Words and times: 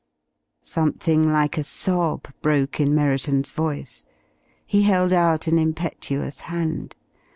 Something 0.63 1.31
like 1.31 1.59
a 1.59 1.63
sob 1.63 2.23
broke 2.41 2.79
in 2.79 2.95
Merriton's 2.95 3.51
voice. 3.51 4.03
He 4.65 4.81
held 4.81 5.13
out 5.13 5.45
an 5.45 5.59
impetuous 5.59 6.39
hand. 6.49 6.95